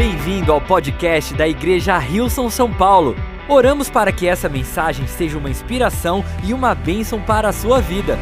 [0.00, 3.14] Bem-vindo ao podcast da Igreja Rilson São Paulo.
[3.46, 8.18] Oramos para que essa mensagem seja uma inspiração e uma bênção para a sua vida.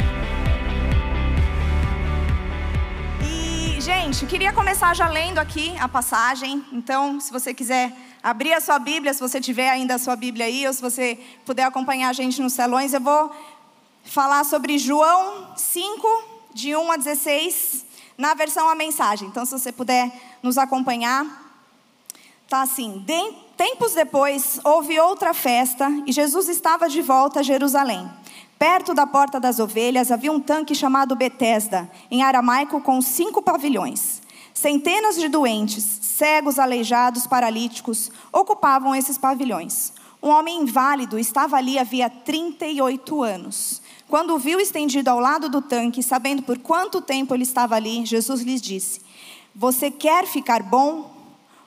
[3.23, 6.65] E, gente, queria começar já lendo aqui a passagem.
[6.73, 10.47] Então, se você quiser abrir a sua Bíblia, se você tiver ainda a sua Bíblia
[10.47, 13.31] aí, ou se você puder acompanhar a gente nos telões, eu vou
[14.03, 17.87] falar sobre João 5, de 1 a 16,
[18.19, 19.29] na versão a mensagem.
[19.29, 20.11] Então, se você puder
[20.43, 21.47] nos acompanhar,
[22.49, 23.05] tá assim:
[23.57, 28.09] Tempos depois, houve outra festa e Jesus estava de volta a Jerusalém.
[28.59, 34.23] Perto da porta das ovelhas havia um tanque chamado Betesda, em aramaico com cinco pavilhões.
[34.55, 39.93] Centenas de doentes, cegos, aleijados, paralíticos ocupavam esses pavilhões.
[40.21, 43.81] Um homem inválido estava ali havia 38 anos.
[44.09, 48.05] Quando o viu estendido ao lado do tanque, sabendo por quanto tempo ele estava ali,
[48.05, 49.01] Jesus lhes disse:
[49.55, 51.18] Você quer ficar bom?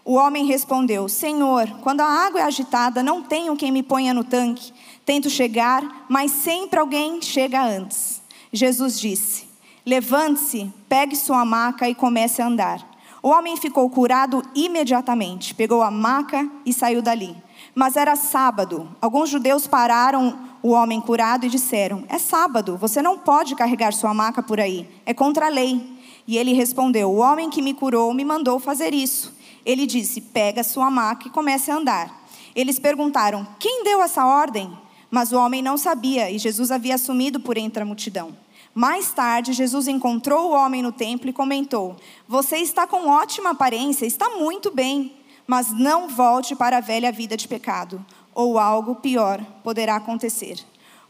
[0.04, 4.24] O homem respondeu: Senhor, quando a água é agitada, não tenho quem me ponha no
[4.24, 4.74] tanque.
[5.06, 8.22] Tento chegar, mas sempre alguém chega antes.
[8.52, 9.48] Jesus disse:
[9.86, 12.92] Levante-se, pegue sua maca e comece a andar.
[13.24, 17.36] O homem ficou curado imediatamente, pegou a maca e saiu dali.
[17.76, 18.90] Mas era sábado.
[19.00, 24.14] Alguns judeus pararam o homem curado e disseram: É sábado, você não pode carregar sua
[24.14, 26.00] maca por aí, é contra a lei.
[26.28, 29.34] E ele respondeu: O homem que me curou me mandou fazer isso.
[29.66, 32.26] Ele disse: Pega sua maca e comece a andar.
[32.56, 34.72] Eles perguntaram: Quem deu essa ordem?
[35.10, 38.36] Mas o homem não sabia e Jesus havia sumido por entre a multidão.
[38.74, 44.06] Mais tarde, Jesus encontrou o homem no templo e comentou: Você está com ótima aparência,
[44.06, 45.14] está muito bem,
[45.46, 50.58] mas não volte para a velha vida de pecado ou algo pior poderá acontecer.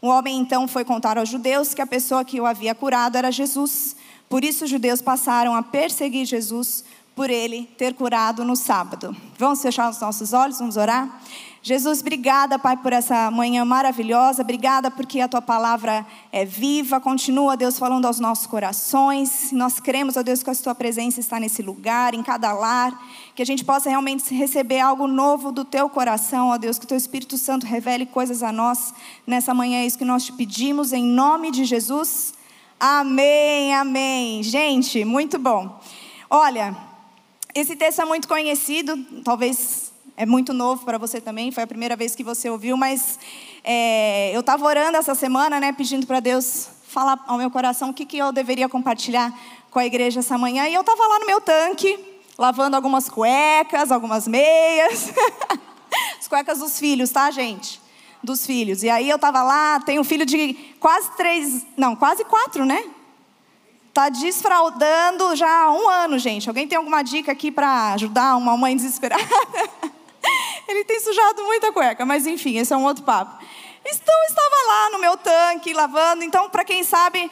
[0.00, 3.30] O homem então foi contar aos judeus que a pessoa que o havia curado era
[3.30, 3.94] Jesus.
[4.28, 6.84] Por isso os judeus passaram a perseguir Jesus
[7.14, 9.14] por ele ter curado no sábado.
[9.38, 11.20] Vamos fechar os nossos olhos, vamos orar?
[11.64, 14.42] Jesus, obrigada, Pai, por essa manhã maravilhosa.
[14.42, 16.98] Obrigada porque a tua palavra é viva.
[17.00, 19.52] Continua, Deus, falando aos nossos corações.
[19.52, 23.00] Nós cremos, ó Deus, que a tua presença está nesse lugar, em cada lar.
[23.36, 26.80] Que a gente possa realmente receber algo novo do teu coração, ó Deus.
[26.80, 28.92] Que o teu Espírito Santo revele coisas a nós
[29.24, 29.78] nessa manhã.
[29.78, 32.34] É isso que nós te pedimos, em nome de Jesus.
[32.80, 34.42] Amém, amém.
[34.42, 35.80] Gente, muito bom.
[36.28, 36.76] Olha,
[37.54, 41.96] esse texto é muito conhecido, talvez é muito novo para você também, foi a primeira
[41.96, 43.18] vez que você ouviu, mas
[43.62, 47.94] é, eu estava orando essa semana, né, pedindo para Deus falar ao meu coração o
[47.94, 49.38] que, que eu deveria compartilhar
[49.70, 51.98] com a igreja essa manhã, e eu estava lá no meu tanque,
[52.38, 55.12] lavando algumas cuecas, algumas meias,
[56.18, 57.80] as cuecas dos filhos, tá, gente?
[58.22, 58.82] Dos filhos.
[58.82, 62.84] E aí eu estava lá, tenho um filho de quase três, não, quase quatro, né?
[63.92, 66.48] Tá desfraudando já há um ano, gente.
[66.48, 69.22] Alguém tem alguma dica aqui para ajudar uma mãe desesperada?
[70.66, 73.44] Ele tem sujado muita cueca, mas enfim, esse é um outro papo.
[73.84, 76.24] Então, estava lá no meu tanque, lavando.
[76.24, 77.30] Então, para quem sabe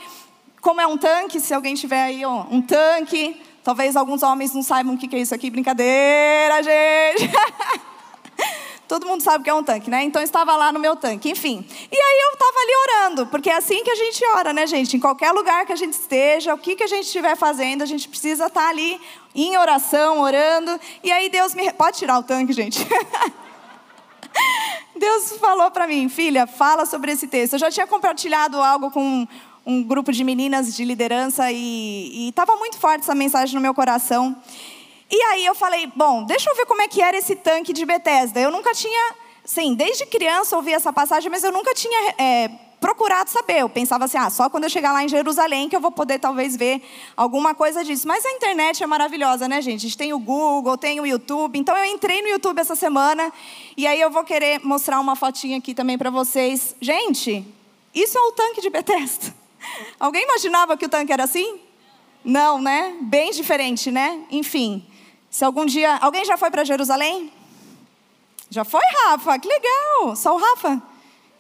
[0.61, 4.63] como é um tanque, se alguém tiver aí ó, um tanque, talvez alguns homens não
[4.63, 5.49] saibam o que é isso aqui.
[5.49, 7.31] Brincadeira, gente!
[8.91, 10.03] Todo mundo sabe que é um tanque, né?
[10.03, 11.65] Então estava lá no meu tanque, enfim.
[11.93, 14.97] E aí eu estava ali orando, porque é assim que a gente ora, né, gente?
[14.97, 17.87] Em qualquer lugar que a gente esteja, o que, que a gente estiver fazendo, a
[17.87, 19.01] gente precisa estar ali
[19.33, 20.77] em oração, orando.
[21.05, 21.73] E aí Deus me.
[21.73, 22.85] Pode tirar o tanque, gente.
[24.99, 27.53] Deus falou para mim, filha, fala sobre esse texto.
[27.53, 29.25] Eu já tinha compartilhado algo com
[29.65, 34.37] um grupo de meninas de liderança e estava muito forte essa mensagem no meu coração.
[35.11, 37.85] E aí eu falei, bom, deixa eu ver como é que era esse tanque de
[37.85, 38.39] Bethesda.
[38.39, 42.49] Eu nunca tinha, sim, desde criança ouvi essa passagem, mas eu nunca tinha é,
[42.81, 43.59] procurado saber.
[43.59, 46.21] Eu pensava assim, ah, só quando eu chegar lá em Jerusalém que eu vou poder
[46.21, 46.81] talvez ver
[47.17, 48.07] alguma coisa disso.
[48.07, 49.79] Mas a internet é maravilhosa, né, gente?
[49.81, 51.59] A gente tem o Google, tem o YouTube.
[51.59, 53.33] Então eu entrei no YouTube essa semana
[53.77, 56.77] e aí eu vou querer mostrar uma fotinha aqui também para vocês.
[56.81, 57.45] Gente,
[57.93, 59.35] isso é o tanque de Bethesda.
[60.01, 61.61] Alguém imaginava que o tanque era assim?
[62.25, 62.97] Não, né?
[63.01, 64.21] Bem diferente, né?
[64.31, 64.87] Enfim.
[65.31, 65.97] Se algum dia.
[66.03, 67.33] Alguém já foi para Jerusalém?
[68.51, 69.39] Já foi, Rafa?
[69.39, 70.17] Que legal!
[70.17, 70.83] Só o Rafa?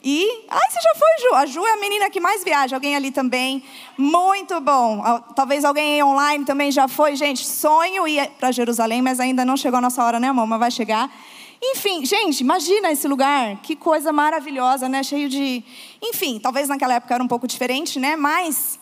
[0.02, 0.46] E.
[0.48, 1.34] Ai, você já foi, Ju?
[1.34, 2.76] A Ju é a menina que mais viaja.
[2.76, 3.64] Alguém ali também?
[3.98, 5.02] Muito bom.
[5.34, 7.16] Talvez alguém online também já foi.
[7.16, 10.46] Gente, sonho ir para Jerusalém, mas ainda não chegou a nossa hora, né, amor?
[10.46, 11.12] Mas vai chegar.
[11.60, 13.56] Enfim, gente, imagina esse lugar.
[13.56, 15.02] Que coisa maravilhosa, né?
[15.02, 15.62] Cheio de.
[16.00, 18.14] Enfim, talvez naquela época era um pouco diferente, né?
[18.14, 18.78] Mas.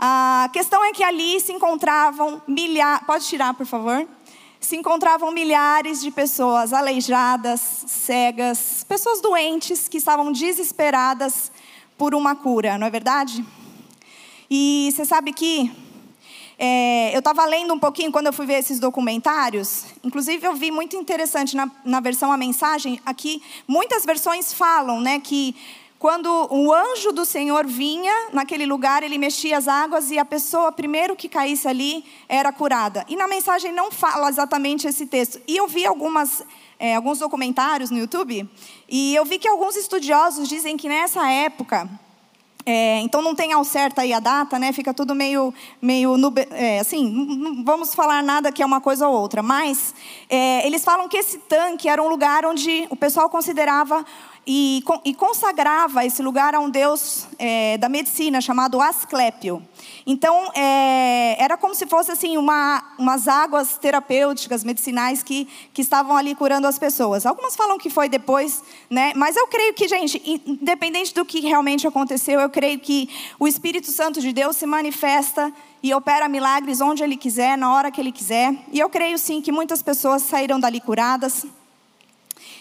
[0.00, 3.04] A questão é que ali se encontravam milhares.
[3.06, 4.06] Pode tirar, por favor?
[4.60, 11.50] Se encontravam milhares de pessoas aleijadas, cegas, pessoas doentes que estavam desesperadas
[11.96, 13.44] por uma cura, não é verdade?
[14.50, 15.70] E você sabe que
[16.58, 19.84] é, eu estava lendo um pouquinho quando eu fui ver esses documentários.
[20.02, 23.00] Inclusive, eu vi muito interessante na, na versão A Mensagem.
[23.06, 25.54] Aqui, muitas versões falam né, que
[25.98, 30.70] quando o anjo do Senhor vinha naquele lugar, ele mexia as águas e a pessoa,
[30.70, 33.04] primeiro que caísse ali, era curada.
[33.08, 35.40] E na mensagem não fala exatamente esse texto.
[35.46, 36.44] E eu vi algumas,
[36.78, 38.48] é, alguns documentários no YouTube
[38.88, 41.88] e eu vi que alguns estudiosos dizem que nessa época
[42.70, 44.72] é, então não tem ao certo aí a data, né?
[44.72, 46.14] Fica tudo meio, meio
[46.50, 49.42] é, assim, não vamos falar nada que é uma coisa ou outra.
[49.42, 49.94] Mas
[50.28, 54.04] é, eles falam que esse tanque era um lugar onde o pessoal considerava
[54.50, 59.62] e, e consagrava esse lugar a um deus é, da medicina chamado Asclépio.
[60.06, 66.16] Então, é, era como se fosse assim uma, umas águas terapêuticas, medicinais que, que estavam
[66.16, 67.26] ali curando as pessoas.
[67.26, 69.12] Algumas falam que foi depois, né?
[69.14, 73.88] mas eu creio que, gente, independente do que realmente aconteceu, eu creio que o Espírito
[73.88, 75.52] Santo de Deus se manifesta
[75.82, 78.54] e opera milagres onde Ele quiser, na hora que Ele quiser.
[78.72, 81.46] E eu creio sim que muitas pessoas saíram dali curadas.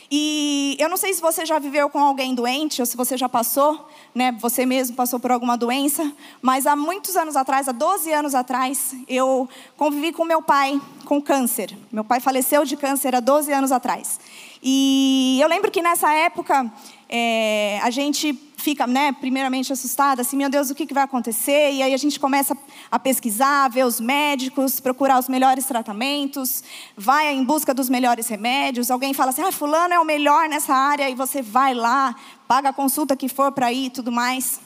[0.09, 3.27] E eu não sei se você já viveu com alguém doente ou se você já
[3.27, 4.31] passou, né?
[4.39, 6.11] Você mesmo passou por alguma doença,
[6.41, 11.21] mas há muitos anos atrás, há 12 anos atrás, eu convivi com meu pai com
[11.21, 11.77] câncer.
[11.91, 14.19] Meu pai faleceu de câncer há 12 anos atrás.
[14.61, 16.71] E eu lembro que nessa época
[17.09, 21.71] é, a gente fica, né, primeiramente assustada, assim, meu Deus, o que, que vai acontecer?
[21.71, 22.57] E aí a gente começa
[22.91, 26.63] a pesquisar, ver os médicos, procurar os melhores tratamentos,
[26.97, 28.91] vai em busca dos melhores remédios.
[28.91, 32.15] Alguém fala assim, ah, fulano é o melhor nessa área, e você vai lá,
[32.47, 34.59] paga a consulta que for para ir e tudo mais.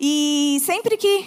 [0.00, 1.26] E sempre que.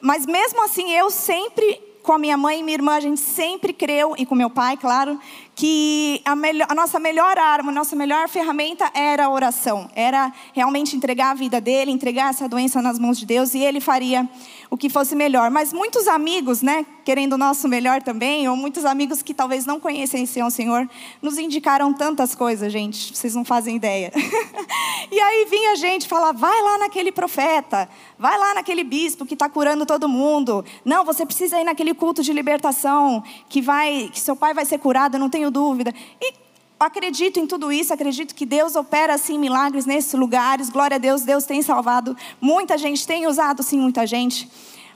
[0.00, 3.72] Mas mesmo assim, eu sempre com a minha mãe e minha irmã, a gente sempre
[3.72, 5.18] creu, e com meu pai, claro,
[5.54, 9.88] que a, melhor, a, nossa melhor arma, a nossa melhor ferramenta era a oração.
[9.94, 13.80] Era realmente entregar a vida dele, entregar essa doença nas mãos de Deus, e ele
[13.80, 14.28] faria
[14.72, 15.50] o que fosse melhor.
[15.50, 19.78] Mas muitos amigos, né, querendo o nosso melhor também, ou muitos amigos que talvez não
[19.78, 20.88] conhecessem o Senhor,
[21.20, 24.10] nos indicaram tantas coisas, gente, vocês não fazem ideia.
[25.12, 27.86] e aí vinha a gente falar: vai lá naquele profeta,
[28.18, 30.64] vai lá naquele bispo que está curando todo mundo.
[30.86, 34.78] Não, você precisa ir naquele culto de libertação, que vai, que seu pai vai ser
[34.78, 35.92] curado, não tenho dúvida.
[36.18, 36.32] E
[36.82, 40.70] acredito em tudo isso, acredito que Deus opera assim milagres nesses lugares.
[40.70, 44.48] Glória a Deus, Deus tem salvado muita gente, tem usado sim muita gente.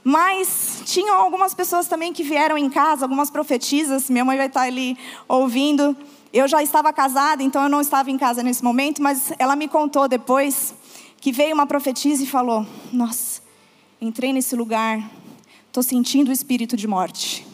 [0.03, 4.09] Mas tinham algumas pessoas também que vieram em casa, algumas profetisas.
[4.09, 4.97] Minha mãe vai estar ali
[5.27, 5.95] ouvindo.
[6.31, 9.67] Eu já estava casada, então eu não estava em casa nesse momento, mas ela me
[9.67, 10.73] contou depois
[11.19, 13.41] que veio uma profetisa e falou: Nossa,
[13.99, 14.97] entrei nesse lugar,
[15.67, 17.45] estou sentindo o espírito de morte.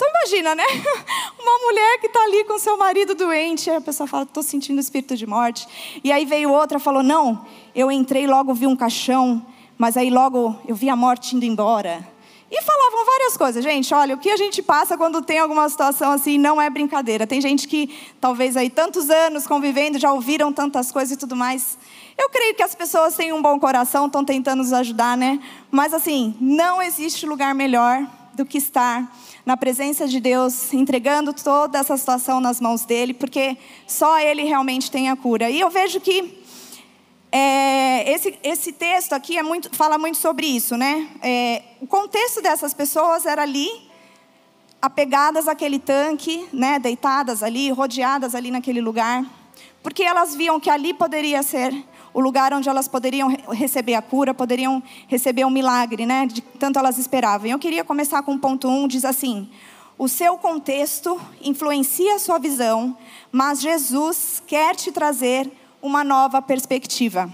[0.00, 0.64] Então imagina, né?
[1.38, 4.80] Uma mulher que está ali com seu marido doente, aí a pessoa fala, estou sentindo
[4.80, 5.68] espírito de morte.
[6.02, 7.44] E aí veio outra falou, não,
[7.74, 9.44] eu entrei logo vi um caixão,
[9.76, 12.08] mas aí logo eu vi a morte indo embora.
[12.50, 13.92] E falavam várias coisas, gente.
[13.92, 17.26] Olha, o que a gente passa quando tem alguma situação assim não é brincadeira.
[17.26, 21.76] Tem gente que talvez aí tantos anos convivendo já ouviram tantas coisas e tudo mais.
[22.16, 25.38] Eu creio que as pessoas têm um bom coração, estão tentando nos ajudar, né?
[25.70, 31.78] Mas assim, não existe lugar melhor do que estar na presença de Deus, entregando toda
[31.78, 33.56] essa situação nas mãos dele, porque
[33.86, 35.50] só ele realmente tem a cura.
[35.50, 36.40] E eu vejo que
[37.32, 41.08] é, esse, esse texto aqui é muito, fala muito sobre isso, né?
[41.22, 43.68] É, o contexto dessas pessoas era ali,
[44.82, 46.78] apegadas àquele tanque, né?
[46.78, 49.24] Deitadas ali, rodeadas ali naquele lugar,
[49.82, 51.72] porque elas viam que ali poderia ser
[52.12, 56.26] o lugar onde elas poderiam receber a cura, poderiam receber um milagre, né?
[56.26, 57.48] De tanto elas esperavam.
[57.48, 59.48] Eu queria começar com o ponto 1, um, diz assim:
[59.98, 62.96] o seu contexto influencia a sua visão,
[63.30, 65.50] mas Jesus quer te trazer
[65.82, 67.30] uma nova perspectiva.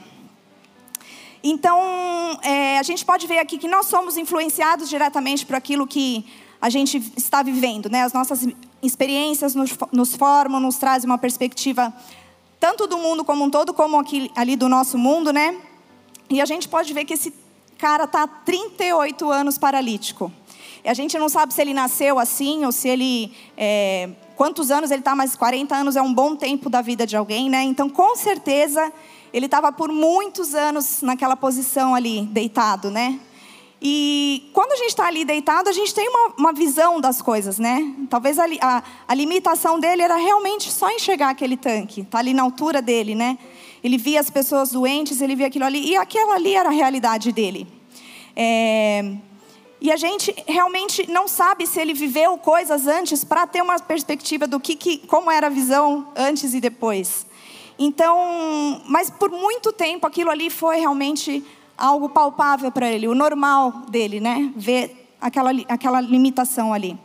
[1.43, 1.81] Então,
[2.43, 6.27] é, a gente pode ver aqui que nós somos influenciados diretamente por aquilo que
[6.61, 8.03] a gente está vivendo, né?
[8.03, 8.49] As nossas
[8.83, 11.95] experiências nos, nos formam, nos trazem uma perspectiva
[12.67, 15.57] tanto do mundo como um todo, como aqui, ali do nosso mundo, né?
[16.29, 17.33] E a gente pode ver que esse
[17.79, 20.33] cara está há 38 anos paralítico.
[20.85, 23.33] E a gente não sabe se ele nasceu assim ou se ele.
[23.57, 27.17] É, quantos anos ele está, mas 40 anos é um bom tempo da vida de
[27.17, 27.63] alguém, né?
[27.63, 28.93] Então, com certeza,
[29.33, 33.21] ele estava por muitos anos naquela posição ali, deitado, né?
[33.81, 37.59] E quando a gente está ali deitado, a gente tem uma, uma, visão das coisas,
[37.59, 37.95] né?
[38.09, 42.43] Talvez a, a, a, limitação dele era realmente só enxergar aquele tanque, tá ali na
[42.43, 43.39] altura dele, né?
[43.85, 47.33] Ele via as pessoas doentes, ele via aquilo ali, e aquela ali era a realidade
[47.33, 47.67] dele.
[48.35, 49.17] É,
[49.79, 54.47] e a gente realmente não sabe se ele viveu coisas antes para ter uma perspectiva
[54.47, 57.27] do que, que, como era a visão antes e depois.
[57.79, 61.45] Então, mas por muito tempo aquilo ali foi realmente
[61.77, 64.53] algo palpável para ele, o normal dele, né?
[64.57, 66.99] Ver aquela, aquela limitação ali.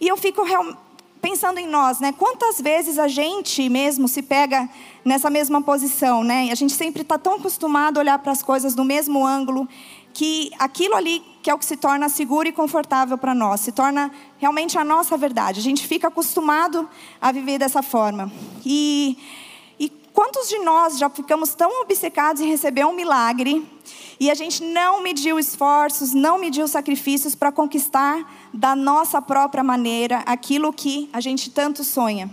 [0.00, 0.76] E eu fico real,
[1.20, 2.12] pensando em nós, né?
[2.12, 4.68] Quantas vezes a gente mesmo se pega
[5.04, 6.50] nessa mesma posição, né?
[6.50, 9.68] A gente sempre está tão acostumado a olhar para as coisas do mesmo ângulo
[10.12, 13.70] que aquilo ali que é o que se torna seguro e confortável para nós, se
[13.70, 15.60] torna realmente a nossa verdade.
[15.60, 16.88] A gente fica acostumado
[17.20, 18.32] a viver dessa forma.
[18.64, 19.16] E,
[20.16, 23.62] quantos de nós já ficamos tão obcecados em receber um milagre
[24.18, 30.20] e a gente não mediu esforços, não mediu sacrifícios para conquistar da nossa própria maneira
[30.24, 32.30] aquilo que a gente tanto sonha.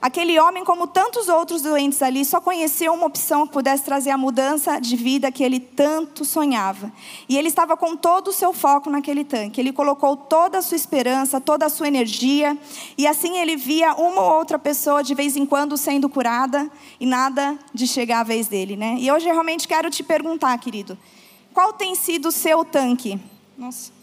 [0.00, 4.16] Aquele homem, como tantos outros doentes ali, só conheceu uma opção que pudesse trazer a
[4.16, 6.90] mudança de vida que ele tanto sonhava.
[7.28, 9.60] E ele estava com todo o seu foco naquele tanque.
[9.60, 12.56] Ele colocou toda a sua esperança, toda a sua energia.
[12.96, 17.04] E assim ele via uma ou outra pessoa de vez em quando sendo curada e
[17.04, 18.96] nada de chegar a vez dele, né?
[18.98, 20.96] E hoje eu realmente quero te perguntar, querido,
[21.52, 23.20] qual tem sido o seu tanque?
[23.58, 23.99] Nossa.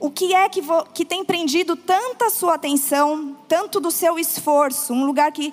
[0.00, 0.62] O que é que,
[0.94, 5.52] que tem prendido tanta sua atenção, tanto do seu esforço, um lugar que,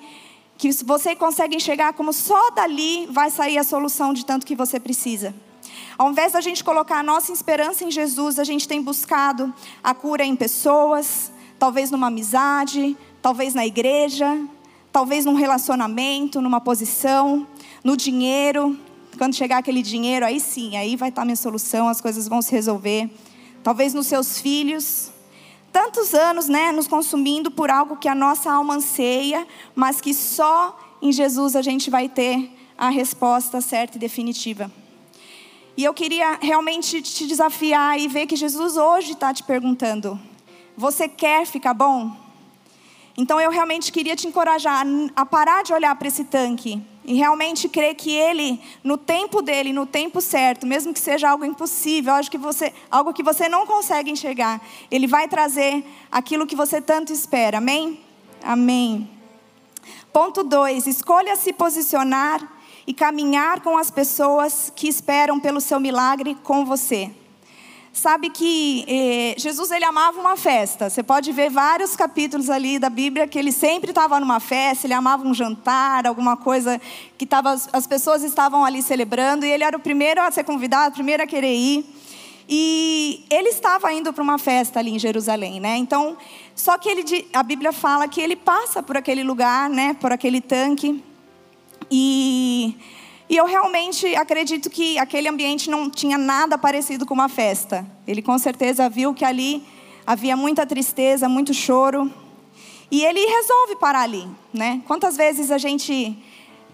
[0.56, 4.78] que você consegue enxergar como só dali vai sair a solução de tanto que você
[4.78, 5.34] precisa?
[5.98, 9.92] Ao invés da gente colocar a nossa esperança em Jesus, a gente tem buscado a
[9.92, 14.46] cura em pessoas, talvez numa amizade, talvez na igreja,
[14.92, 17.44] talvez num relacionamento, numa posição,
[17.82, 18.78] no dinheiro.
[19.18, 22.52] Quando chegar aquele dinheiro, aí sim, aí vai estar minha solução, as coisas vão se
[22.52, 23.10] resolver
[23.66, 25.10] talvez nos seus filhos.
[25.72, 29.44] Tantos anos, né, nos consumindo por algo que a nossa alma anseia,
[29.74, 34.70] mas que só em Jesus a gente vai ter a resposta certa e definitiva.
[35.76, 40.16] E eu queria realmente te desafiar e ver que Jesus hoje está te perguntando:
[40.76, 42.16] você quer ficar bom?
[43.16, 47.68] Então eu realmente queria te encorajar a parar de olhar para esse tanque e realmente
[47.68, 52.28] crer que Ele, no tempo dele, no tempo certo, mesmo que seja algo impossível, algo
[52.28, 54.60] que você, algo que você não consegue enxergar,
[54.90, 57.58] Ele vai trazer aquilo que você tanto espera.
[57.58, 58.00] Amém?
[58.42, 59.08] Amém.
[60.12, 66.36] Ponto 2: escolha se posicionar e caminhar com as pessoas que esperam pelo seu milagre
[66.42, 67.12] com você.
[67.96, 70.90] Sabe que eh, Jesus ele amava uma festa.
[70.90, 74.92] Você pode ver vários capítulos ali da Bíblia que ele sempre estava numa festa, ele
[74.92, 76.78] amava um jantar, alguma coisa
[77.16, 80.90] que tava, as pessoas estavam ali celebrando e ele era o primeiro a ser convidado,
[80.90, 81.86] o primeiro a querer ir.
[82.46, 85.78] E ele estava indo para uma festa ali em Jerusalém, né?
[85.78, 86.18] Então,
[86.54, 89.96] só que ele, a Bíblia fala que ele passa por aquele lugar, né?
[89.98, 91.02] Por aquele tanque
[91.90, 92.76] e
[93.28, 97.86] e eu realmente acredito que aquele ambiente não tinha nada parecido com uma festa.
[98.06, 99.64] Ele com certeza viu que ali
[100.06, 102.12] havia muita tristeza, muito choro.
[102.88, 104.80] E ele resolve parar ali, né?
[104.86, 106.16] Quantas vezes a gente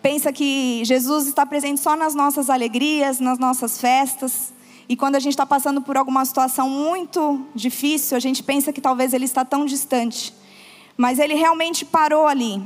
[0.02, 4.52] pensa que Jesus está presente só nas nossas alegrias, nas nossas festas,
[4.88, 8.80] e quando a gente está passando por alguma situação muito difícil, a gente pensa que
[8.80, 10.34] talvez ele está tão distante.
[10.98, 12.62] Mas ele realmente parou ali.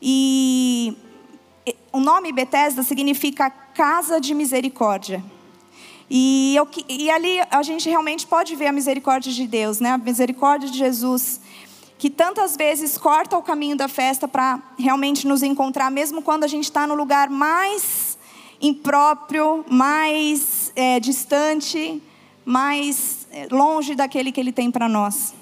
[0.00, 0.96] E
[1.92, 5.22] o nome Betesda significa casa de misericórdia.
[6.10, 9.90] E, eu, e, ali a gente realmente pode ver a misericórdia de Deus, né?
[9.92, 11.40] a misericórdia de Jesus,
[11.98, 16.48] que tantas vezes corta o caminho da festa para realmente nos encontrar, mesmo quando a
[16.48, 18.18] gente está no lugar mais
[18.60, 22.02] impróprio, mais é, distante,
[22.44, 25.34] mais é, longe daquele que Ele tem para nós.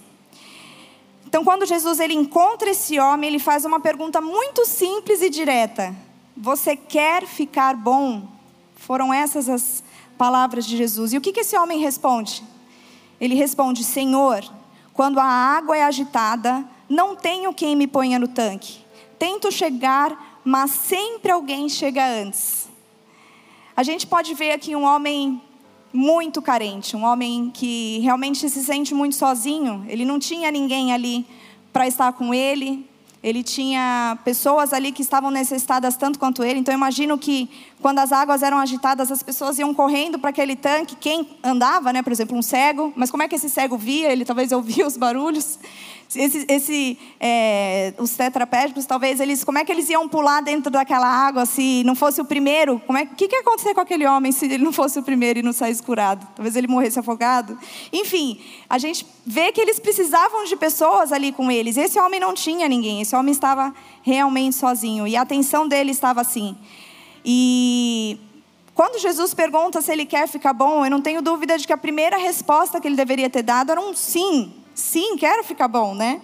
[1.27, 5.97] Então, quando Jesus ele encontra esse homem, ele faz uma pergunta muito simples e direta.
[6.37, 8.27] Você quer ficar bom?
[8.75, 9.85] Foram essas as
[10.17, 11.13] palavras de Jesus.
[11.13, 12.43] E o que, esse homem responde?
[13.21, 14.43] Ele responde: Senhor,
[14.93, 18.79] quando a água é agitada, não tenho quem me ponha no tanque.
[19.19, 22.69] Tento chegar, mas sempre alguém chega antes.
[23.77, 25.41] A gente pode ver aqui um homem
[25.93, 29.85] muito carente, um homem que realmente se sente muito sozinho.
[29.89, 31.27] Ele não tinha ninguém ali
[31.73, 32.89] para estar com ele,
[33.23, 36.59] ele tinha pessoas ali que estavam necessitadas tanto quanto ele.
[36.59, 37.49] Então, imagino que
[37.81, 40.97] quando as águas eram agitadas, as pessoas iam correndo para aquele tanque.
[40.97, 42.03] Quem andava, né?
[42.03, 42.93] por exemplo, um cego.
[42.97, 44.11] Mas como é que esse cego via?
[44.13, 45.59] Ele talvez ouvia os barulhos.
[46.15, 51.07] Esse, esse é, os tetrapédicos, talvez eles, como é que eles iam pular dentro daquela
[51.07, 52.81] água se não fosse o primeiro?
[52.87, 55.39] Como é, que, que ia acontecer com aquele homem se ele não fosse o primeiro
[55.39, 56.27] e não saísse curado?
[56.35, 57.59] Talvez ele morresse afogado.
[57.93, 61.77] Enfim, a gente vê que eles precisavam de pessoas ali com eles.
[61.77, 63.01] Esse homem não tinha ninguém.
[63.01, 66.57] Esse homem estava realmente sozinho e a atenção dele estava assim.
[67.25, 68.19] E
[68.75, 71.79] quando Jesus pergunta se ele quer ficar bom, eu não tenho dúvida de que a
[71.79, 74.53] primeira resposta que ele deveria ter dado era um sim.
[74.75, 76.21] Sim, quero ficar bom, né?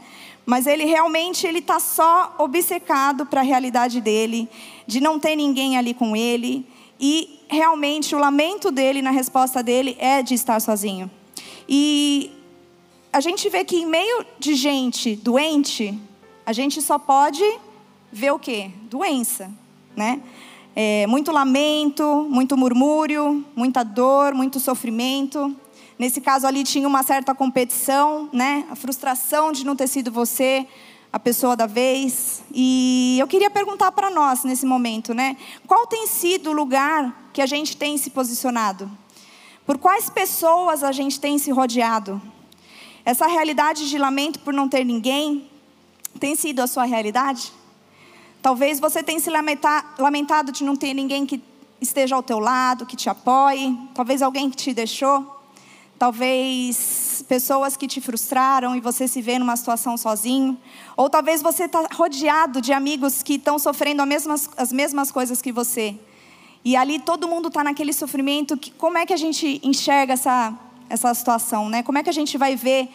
[0.46, 4.48] Mas ele realmente ele está só obcecado para a realidade dele,
[4.86, 6.66] de não ter ninguém ali com ele.
[6.98, 11.10] E realmente o lamento dele na resposta dele é de estar sozinho.
[11.68, 12.30] E
[13.12, 15.98] a gente vê que em meio de gente doente,
[16.46, 17.44] a gente só pode
[18.10, 18.70] ver o quê?
[18.84, 19.50] Doença,
[19.94, 20.20] né?
[20.74, 25.54] É, muito lamento, muito murmúrio, muita dor, muito sofrimento.
[25.98, 28.64] Nesse caso ali tinha uma certa competição, né?
[28.70, 30.66] A frustração de não ter sido você
[31.12, 32.44] a pessoa da vez.
[32.54, 35.36] E eu queria perguntar para nós nesse momento, né?
[35.66, 38.88] Qual tem sido o lugar que a gente tem se posicionado?
[39.66, 42.22] Por quais pessoas a gente tem se rodeado?
[43.04, 45.50] Essa realidade de lamento por não ter ninguém
[46.20, 47.52] tem sido a sua realidade?
[48.40, 49.30] Talvez você tenha se
[49.98, 51.42] lamentado de não ter ninguém que
[51.80, 55.38] esteja ao teu lado, que te apoie, talvez alguém que te deixou.
[55.98, 60.56] Talvez pessoas que te frustraram e você se vê numa situação sozinho.
[60.96, 65.42] Ou talvez você está rodeado de amigos que estão sofrendo as mesmas, as mesmas coisas
[65.42, 65.96] que você.
[66.64, 68.56] E ali todo mundo está naquele sofrimento.
[68.56, 70.56] Que, como é que a gente enxerga essa,
[70.88, 71.68] essa situação?
[71.68, 71.82] Né?
[71.82, 72.88] Como é que a gente vai ver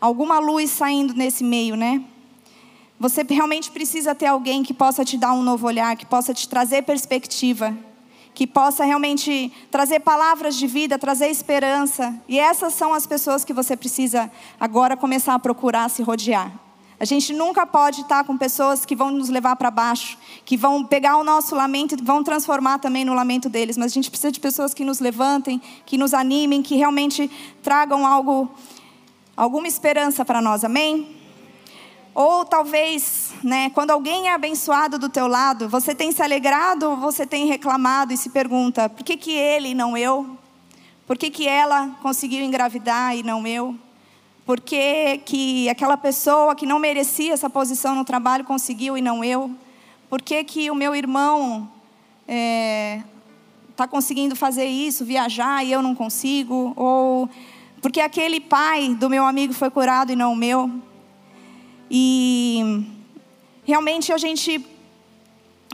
[0.00, 1.76] alguma luz saindo nesse meio?
[1.76, 2.02] Né?
[2.98, 6.48] Você realmente precisa ter alguém que possa te dar um novo olhar, que possa te
[6.48, 7.76] trazer perspectiva
[8.38, 12.14] que possa realmente trazer palavras de vida, trazer esperança.
[12.28, 14.30] E essas são as pessoas que você precisa
[14.60, 16.52] agora começar a procurar se rodear.
[17.00, 20.84] A gente nunca pode estar com pessoas que vão nos levar para baixo, que vão
[20.84, 23.76] pegar o nosso lamento e vão transformar também no lamento deles.
[23.76, 27.28] Mas a gente precisa de pessoas que nos levantem, que nos animem, que realmente
[27.60, 28.48] tragam algo,
[29.36, 30.62] alguma esperança para nós.
[30.62, 31.08] Amém?
[32.14, 36.96] Ou talvez, né, quando alguém é abençoado do teu lado, você tem se alegrado ou
[36.96, 40.36] você tem reclamado e se pergunta: por que, que ele e não eu?
[41.06, 43.74] Por que, que ela conseguiu engravidar e não eu?
[44.44, 49.22] Por que, que aquela pessoa que não merecia essa posição no trabalho conseguiu e não
[49.22, 49.50] eu?
[50.08, 51.70] Por que, que o meu irmão
[52.22, 53.02] está é,
[53.76, 56.72] tá conseguindo fazer isso, viajar e eu não consigo?
[56.76, 57.28] Ou
[57.80, 60.70] porque aquele pai do meu amigo foi curado e não o meu?
[61.90, 62.47] E
[63.68, 64.64] realmente a gente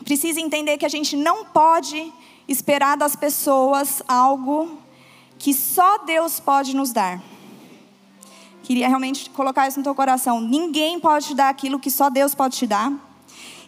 [0.04, 2.12] precisa entender que a gente não pode
[2.48, 4.76] esperar das pessoas algo
[5.38, 7.22] que só Deus pode nos dar.
[8.64, 10.40] Queria realmente colocar isso no teu coração.
[10.40, 12.92] Ninguém pode te dar aquilo que só Deus pode te dar.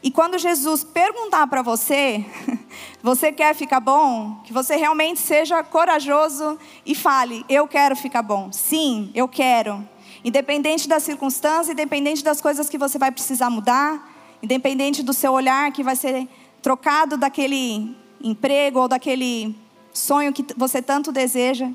[0.02, 2.24] E quando Jesus perguntar para você,
[3.00, 4.40] você quer ficar bom?
[4.42, 8.50] Que você realmente seja corajoso e fale: Eu quero ficar bom.
[8.50, 9.88] Sim, eu quero.
[10.24, 15.70] Independente da circunstância, independente das coisas que você vai precisar mudar, independente do seu olhar
[15.72, 16.28] que vai ser
[16.62, 19.54] trocado daquele emprego ou daquele
[19.92, 21.70] sonho que você tanto deseja.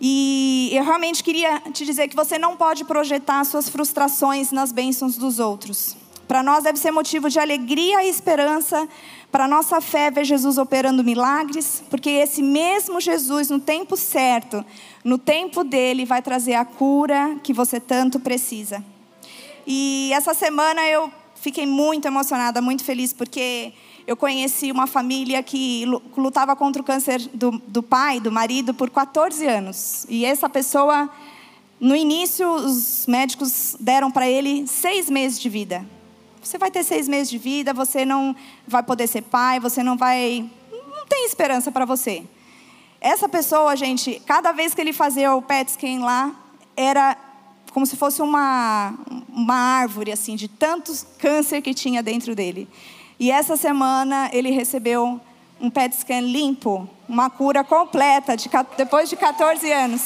[0.00, 5.16] E eu realmente queria te dizer que você não pode projetar suas frustrações nas bênçãos
[5.16, 5.96] dos outros.
[6.28, 8.88] Para nós deve ser motivo de alegria e esperança,
[9.30, 14.64] para nossa fé ver Jesus operando milagres, porque esse mesmo Jesus, no tempo certo,
[15.04, 18.84] no tempo dele, vai trazer a cura que você tanto precisa.
[19.66, 21.10] E essa semana eu
[21.46, 23.72] fiquei muito emocionada, muito feliz, porque
[24.04, 25.84] eu conheci uma família que
[26.16, 30.04] lutava contra o câncer do, do pai, do marido, por 14 anos.
[30.08, 31.08] E essa pessoa,
[31.78, 35.86] no início, os médicos deram para ele seis meses de vida.
[36.42, 38.34] Você vai ter seis meses de vida, você não
[38.66, 40.50] vai poder ser pai, você não vai.
[40.72, 42.24] Não tem esperança para você.
[43.00, 46.34] Essa pessoa, gente, cada vez que ele fazia o PET scan lá,
[46.76, 47.16] era
[47.76, 48.94] como se fosse uma,
[49.28, 52.66] uma árvore, assim, de tantos câncer que tinha dentro dele.
[53.20, 55.20] E essa semana ele recebeu
[55.60, 60.00] um PET scan limpo, uma cura completa, de, depois de 14 anos.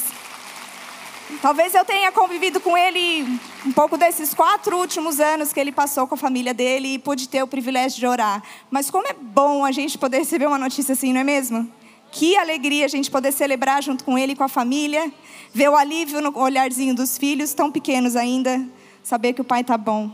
[1.41, 6.05] Talvez eu tenha convivido com ele um pouco desses quatro últimos anos que ele passou
[6.05, 8.43] com a família dele e pude ter o privilégio de orar.
[8.69, 11.71] Mas como é bom a gente poder receber uma notícia assim, não é mesmo?
[12.11, 15.11] Que alegria a gente poder celebrar junto com ele e com a família,
[15.53, 18.63] ver o alívio no olharzinho dos filhos, tão pequenos ainda,
[19.01, 20.11] saber que o pai está bom.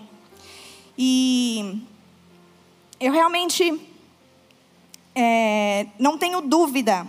[0.98, 1.82] E
[3.00, 3.82] eu realmente
[5.16, 7.06] é, não tenho dúvida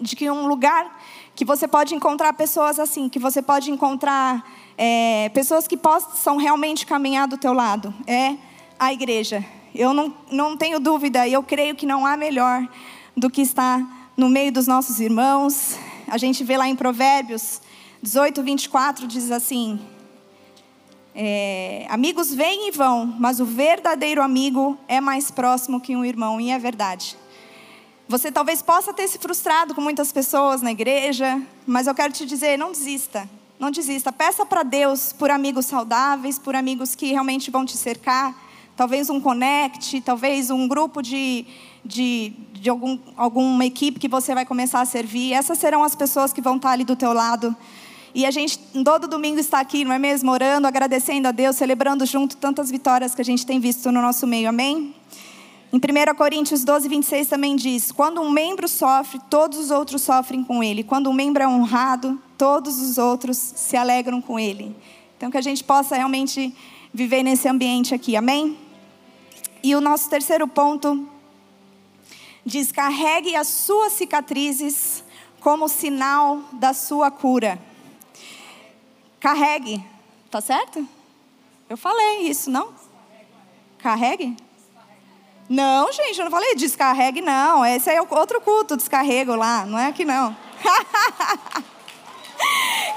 [0.00, 1.00] de que um lugar
[1.34, 4.44] que você pode encontrar pessoas assim, que você pode encontrar
[4.76, 8.36] é, pessoas que possam realmente caminhar do teu lado, é
[8.78, 9.44] a igreja.
[9.74, 12.68] Eu não, não tenho dúvida, e eu creio que não há melhor
[13.16, 15.76] do que está no meio dos nossos irmãos.
[16.08, 17.60] A gente vê lá em Provérbios
[18.02, 19.80] 18, 24, diz assim:
[21.14, 26.40] é, Amigos vêm e vão, mas o verdadeiro amigo é mais próximo que um irmão,
[26.40, 27.16] e é verdade.
[28.06, 32.26] Você talvez possa ter se frustrado com muitas pessoas na igreja, mas eu quero te
[32.26, 33.28] dizer: não desista.
[33.58, 34.12] Não desista.
[34.12, 38.34] Peça para Deus por amigos saudáveis, por amigos que realmente vão te cercar
[38.76, 41.46] talvez um connect, talvez um grupo de,
[41.84, 45.32] de, de algum, alguma equipe que você vai começar a servir.
[45.32, 47.54] Essas serão as pessoas que vão estar ali do teu lado.
[48.14, 50.30] E a gente todo domingo está aqui, não é mesmo?
[50.30, 54.26] Orando, agradecendo a Deus, celebrando junto tantas vitórias que a gente tem visto no nosso
[54.26, 54.94] meio, amém?
[55.72, 60.44] Em 1 Coríntios 12, 26 também diz: Quando um membro sofre, todos os outros sofrem
[60.44, 60.84] com ele.
[60.84, 64.76] Quando um membro é honrado, todos os outros se alegram com ele.
[65.16, 66.54] Então, que a gente possa realmente
[66.92, 68.56] viver nesse ambiente aqui, amém?
[69.64, 71.08] E o nosso terceiro ponto
[72.44, 75.02] diz: carregue as suas cicatrizes
[75.40, 77.58] como sinal da sua cura.
[79.18, 79.82] Carregue,
[80.30, 80.86] tá certo?
[81.66, 82.74] Eu falei isso, não?
[83.78, 84.36] Carregue?
[85.48, 87.64] Não, gente, eu não falei descarregue, não.
[87.64, 90.36] Esse é outro culto, descarrego lá, não é aqui não.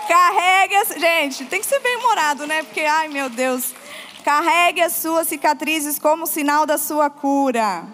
[0.05, 2.61] Carregue, gente, tem que ser bem humorado, né?
[2.63, 3.73] Porque, ai meu Deus.
[4.27, 7.85] Carregue as suas cicatrizes como sinal da sua cura.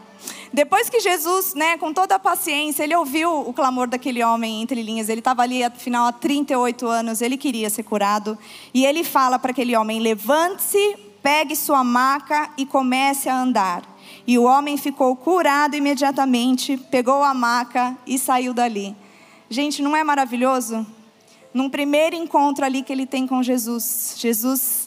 [0.51, 4.81] Depois que Jesus, né, com toda a paciência, ele ouviu o clamor daquele homem entre
[4.81, 8.35] linhas, ele estava ali, afinal, há 38 anos, ele queria ser curado.
[8.73, 13.83] E ele fala para aquele homem: levante-se, pegue sua maca e comece a andar.
[14.25, 18.95] E o homem ficou curado imediatamente, pegou a maca e saiu dali.
[19.51, 20.83] Gente, não é maravilhoso?
[21.53, 24.82] Num primeiro encontro ali que ele tem com Jesus, Jesus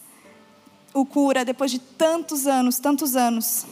[0.96, 3.66] o cura depois de tantos anos, tantos anos.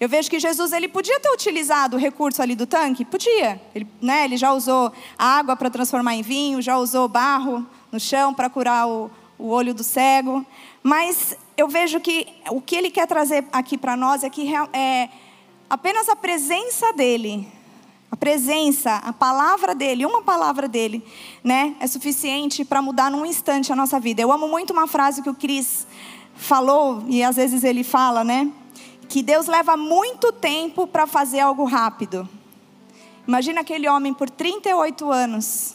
[0.00, 3.60] Eu vejo que Jesus ele podia ter utilizado o recurso ali do tanque, podia.
[3.74, 8.32] Ele, né, ele já usou água para transformar em vinho, já usou barro no chão
[8.32, 10.44] para curar o, o olho do cego.
[10.82, 15.10] Mas eu vejo que o que ele quer trazer aqui para nós é que é
[15.68, 17.46] apenas a presença dele,
[18.10, 21.04] a presença, a palavra dele, uma palavra dele,
[21.42, 24.22] né, é suficiente para mudar num instante a nossa vida.
[24.22, 25.86] Eu amo muito uma frase que o Cris
[26.36, 28.50] falou e às vezes ele fala, né,
[29.08, 32.28] que Deus leva muito tempo para fazer algo rápido.
[33.26, 35.74] Imagina aquele homem por 38 anos,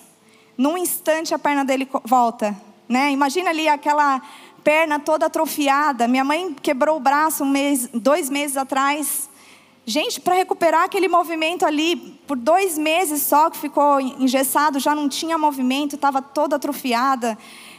[0.58, 2.56] num instante a perna dele volta,
[2.88, 3.12] né?
[3.12, 4.22] Imagina ali aquela
[4.64, 6.08] perna toda atrofiada.
[6.08, 9.30] Minha mãe quebrou o braço um mês, dois meses atrás.
[9.86, 11.96] Gente, para recuperar aquele movimento ali,
[12.28, 17.36] por dois meses só que ficou engessado, já não tinha movimento, estava toda atrofiada.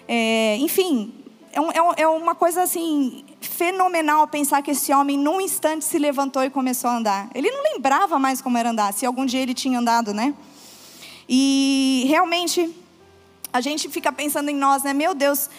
[0.08, 1.14] É, enfim,
[1.52, 6.44] é, um, é, uma coisa assim fenomenal pensar que esse homem, num instante, se levantou
[6.44, 7.30] e começou a andar.
[7.34, 10.34] Ele não lembrava mais como era andar, se algum dia ele tinha andado, né?
[11.28, 12.74] E realmente,
[13.52, 14.92] a gente fica pensando em nós, né?
[14.92, 15.50] Meu Deus,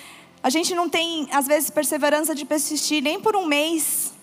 [0.42, 4.14] a gente não tem, às vezes, perseverança de persistir nem por um mês,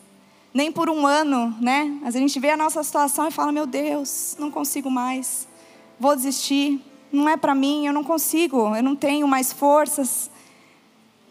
[0.52, 1.84] nem por um ano, né?
[2.02, 5.46] Mas a gente vê a nossa situação e fala: Meu Deus, não consigo mais,
[6.00, 6.80] vou desistir,
[7.12, 10.30] não é para mim, eu não consigo, eu não tenho mais forças.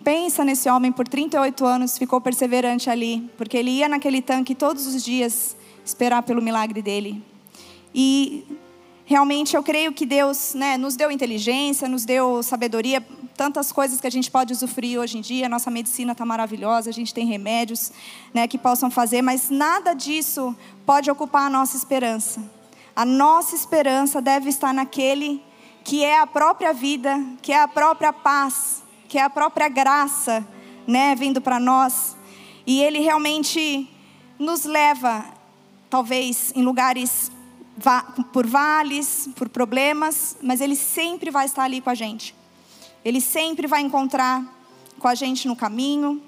[0.03, 4.86] Pensa nesse homem por 38 anos, ficou perseverante ali, porque ele ia naquele tanque todos
[4.86, 7.21] os dias esperar pelo milagre dele.
[7.93, 8.45] E
[9.05, 13.03] realmente eu creio que Deus né, nos deu inteligência, nos deu sabedoria
[13.36, 15.47] tantas coisas que a gente pode usufruir hoje em dia.
[15.47, 17.91] Nossa medicina está maravilhosa, a gente tem remédios
[18.33, 20.55] né, que possam fazer, mas nada disso
[20.86, 22.41] pode ocupar a nossa esperança.
[22.95, 25.41] A nossa esperança deve estar naquele
[25.83, 30.46] que é a própria vida, que é a própria paz, que é a própria graça,
[30.86, 32.15] né, vindo para nós.
[32.65, 33.89] E ele realmente
[34.38, 35.26] nos leva,
[35.89, 37.32] talvez, em lugares
[38.34, 42.36] por vales, por problemas, mas ele sempre vai estar ali com a gente.
[43.06, 44.43] Ele sempre vai encontrar
[45.00, 46.22] com a gente no caminho,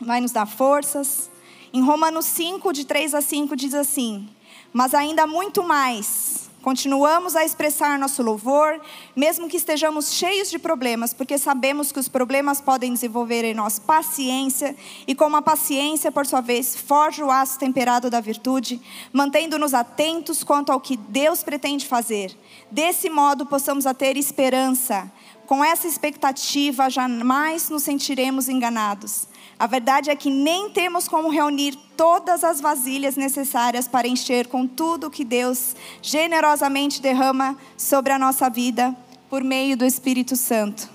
[0.00, 1.30] vai nos dar forças.
[1.72, 4.28] Em Romanos 5, de 3 a 5, diz assim:
[4.72, 8.80] Mas ainda muito mais, continuamos a expressar nosso louvor,
[9.14, 13.78] mesmo que estejamos cheios de problemas, porque sabemos que os problemas podem desenvolver em nós
[13.78, 18.80] paciência, e com a paciência, por sua vez, forja o aço temperado da virtude,
[19.12, 22.36] mantendo-nos atentos quanto ao que Deus pretende fazer.
[22.70, 25.10] Desse modo, possamos ter esperança
[25.46, 29.26] com essa expectativa, jamais nos sentiremos enganados.
[29.62, 34.66] A verdade é que nem temos como reunir todas as vasilhas necessárias para encher com
[34.66, 38.92] tudo que Deus generosamente derrama sobre a nossa vida
[39.30, 40.90] por meio do Espírito Santo.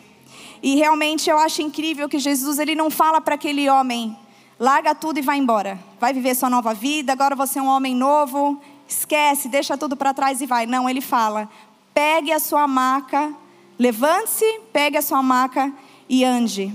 [0.62, 4.18] E realmente eu acho incrível que Jesus ele não fala para aquele homem:
[4.60, 5.80] larga tudo e vai embora.
[5.98, 10.14] Vai viver sua nova vida, agora você é um homem novo, esquece, deixa tudo para
[10.14, 10.66] trás e vai.
[10.66, 11.50] Não, ele fala:
[11.94, 13.34] pegue a sua maca
[13.80, 15.72] Levante-se, pegue a sua maca
[16.10, 16.74] e ande.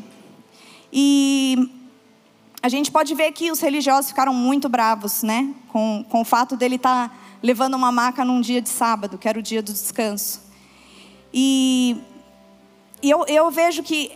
[0.93, 1.82] E
[2.63, 5.53] a gente pode ver que os religiosos ficaram muito bravos, né?
[5.69, 9.29] Com, com o fato dele estar tá levando uma maca num dia de sábado, que
[9.29, 10.41] era o dia do descanso.
[11.35, 11.97] E,
[13.03, 14.13] e eu, eu vejo que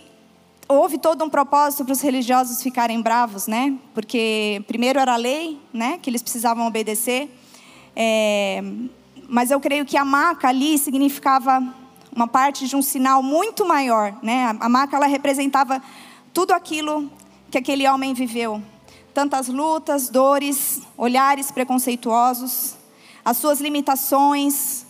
[0.68, 3.76] houve todo um propósito para os religiosos ficarem bravos, né?
[3.92, 5.98] Porque primeiro era a lei, né?
[6.00, 7.28] Que eles precisavam obedecer.
[7.96, 8.62] É,
[9.28, 11.62] mas eu creio que a maca ali significava
[12.14, 14.56] uma parte de um sinal muito maior, né?
[14.60, 15.82] A maca ela representava
[16.32, 17.10] tudo aquilo
[17.50, 18.62] que aquele homem viveu,
[19.14, 22.74] tantas lutas, dores, olhares preconceituosos,
[23.24, 24.86] as suas limitações,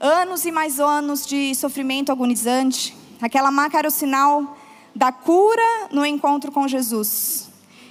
[0.00, 2.96] anos e mais anos de sofrimento agonizante.
[3.20, 4.56] Aquela maca era o sinal
[4.94, 7.48] da cura no encontro com Jesus.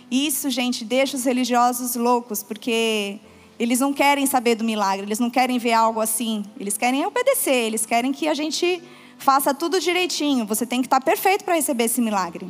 [0.10, 3.20] Isso, gente, deixa os religiosos loucos, porque
[3.60, 6.46] eles não querem saber do milagre, eles não querem ver algo assim.
[6.60, 8.82] Eles querem obedecer, eles querem que a gente
[9.18, 10.46] faça tudo direitinho.
[10.46, 12.48] Você tem que estar perfeito para receber esse milagre.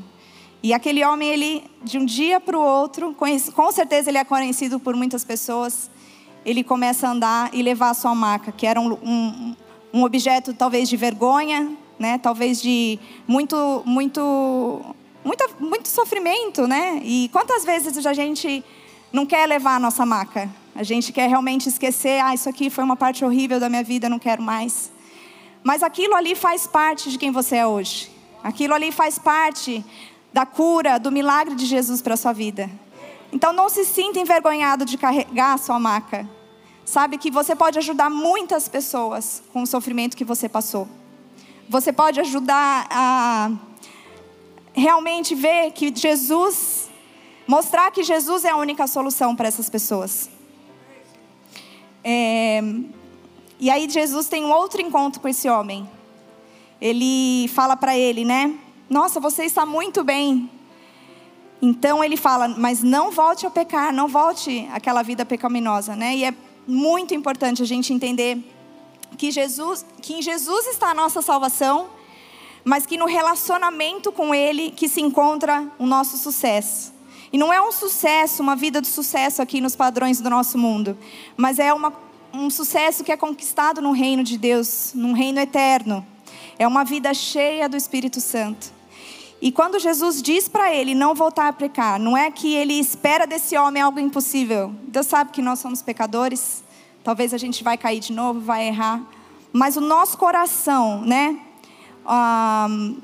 [0.62, 4.80] E aquele homem, ele, de um dia para o outro, com certeza ele é conhecido
[4.80, 5.90] por muitas pessoas,
[6.46, 9.56] ele começa a andar e levar a sua maca, que era um, um,
[9.94, 12.18] um objeto talvez de vergonha, né?
[12.18, 17.02] Talvez de muito, muito, muito, muito sofrimento, né?
[17.04, 18.64] E quantas vezes a gente
[19.12, 20.50] não quer levar a nossa maca?
[20.74, 24.08] A gente quer realmente esquecer, ah, isso aqui foi uma parte horrível da minha vida,
[24.08, 24.92] não quero mais.
[25.64, 28.10] Mas aquilo ali faz parte de quem você é hoje.
[28.44, 29.84] Aquilo ali faz parte
[30.34, 32.70] da cura, do milagre de Jesus para a sua vida.
[33.32, 36.28] Então não se sinta envergonhado de carregar a sua maca.
[36.86, 40.88] Sabe que você pode ajudar muitas pessoas com o sofrimento que você passou.
[41.68, 43.52] Você pode ajudar a
[44.74, 46.90] realmente ver que Jesus,
[47.46, 50.30] mostrar que Jesus é a única solução para essas pessoas.
[52.04, 52.62] É,
[53.60, 55.90] e aí Jesus tem um outro encontro com esse homem.
[56.80, 58.58] Ele fala para ele, né?
[58.90, 60.50] Nossa, você está muito bem.
[61.62, 66.16] Então ele fala, mas não volte a pecar, não volte àquela vida pecaminosa, né?
[66.16, 66.34] E é
[66.68, 68.38] muito importante a gente entender
[69.18, 71.90] que Jesus, que em Jesus está a nossa salvação,
[72.64, 76.94] mas que no relacionamento com Ele que se encontra o nosso sucesso.
[77.32, 80.98] E não é um sucesso, uma vida de sucesso aqui nos padrões do nosso mundo,
[81.36, 81.94] mas é uma,
[82.34, 86.06] um sucesso que é conquistado no reino de Deus, num reino eterno.
[86.60, 88.77] É uma vida cheia do Espírito Santo.
[89.40, 93.28] E quando Jesus diz para ele não voltar a pecar, não é que ele espera
[93.28, 94.74] desse homem algo impossível.
[94.84, 96.64] Deus sabe que nós somos pecadores.
[97.04, 99.02] Talvez a gente vai cair de novo, vai errar.
[99.54, 101.40] Mas o nosso coração, né?
[102.06, 102.98] Um,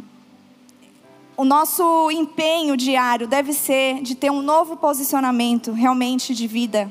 [1.37, 6.89] o nosso empenho diário deve ser de ter um novo posicionamento realmente de vida,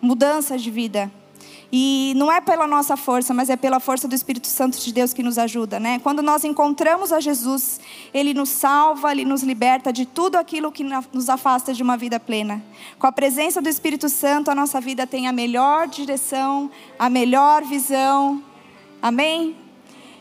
[0.00, 1.10] mudança de vida.
[1.72, 5.12] E não é pela nossa força, mas é pela força do Espírito Santo de Deus
[5.12, 6.00] que nos ajuda, né?
[6.00, 7.78] Quando nós encontramos a Jesus,
[8.12, 12.18] ele nos salva, ele nos liberta de tudo aquilo que nos afasta de uma vida
[12.18, 12.60] plena.
[12.98, 17.62] Com a presença do Espírito Santo, a nossa vida tem a melhor direção, a melhor
[17.62, 18.42] visão.
[19.00, 19.56] Amém?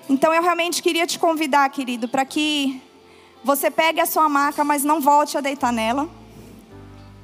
[0.07, 2.79] Então eu realmente queria te convidar, querido, para que
[3.43, 6.18] você pegue a sua maca, mas não volte a deitar nela.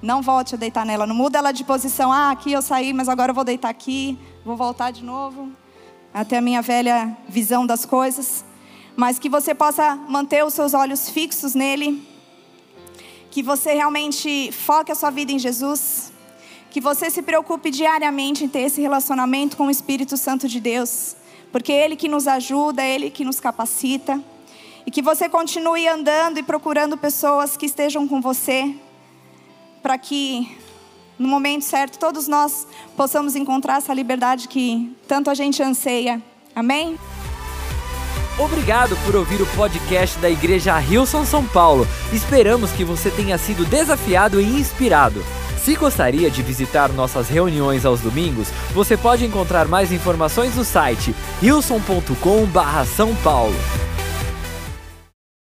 [0.06, 1.08] Não volte a deitar nela.
[1.08, 2.14] Não muda ela de posição.
[2.14, 4.16] Ah, aqui eu saí, mas agora eu vou deitar aqui.
[4.46, 5.52] Vou voltar de novo.
[6.14, 8.46] Até a minha velha visão das coisas.
[8.96, 12.08] Mas que você possa manter os seus olhos fixos nele.
[13.32, 16.14] Que você realmente foque a sua vida em Jesus.
[16.70, 21.16] Que você se preocupe diariamente em ter esse relacionamento com o Espírito Santo de Deus.
[21.52, 24.24] Porque é Ele que nos ajuda, é Ele que nos capacita.
[24.86, 28.76] E que você continue andando e procurando pessoas que estejam com você
[29.86, 30.58] para que
[31.20, 32.66] no momento certo todos nós
[32.98, 36.20] possamos encontrar essa liberdade que tanto a gente anseia.
[36.56, 36.98] Amém?
[38.40, 41.88] Obrigado por ouvir o podcast da Igreja Rilson São Paulo.
[42.12, 45.24] Esperamos que você tenha sido desafiado e inspirado.
[45.64, 51.16] Se gostaria de visitar nossas reuniões aos domingos, você pode encontrar mais informações no site
[51.40, 53.56] rilson.com/são paulo.